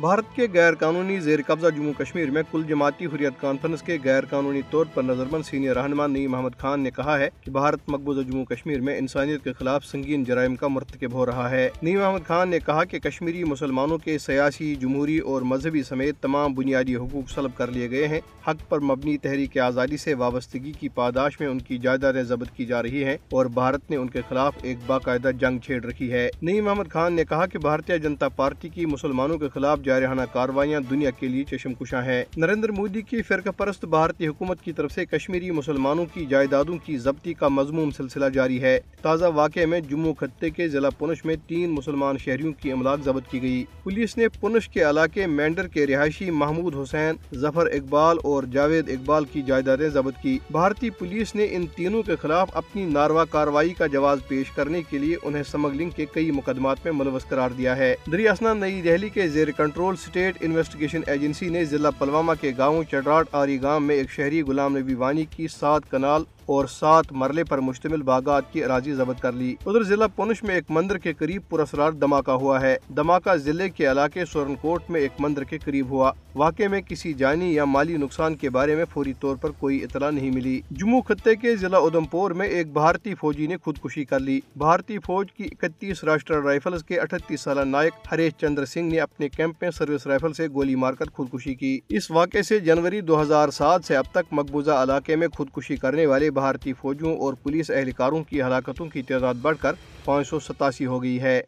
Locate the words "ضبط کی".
22.22-22.64, 43.04-43.42, 49.88-50.38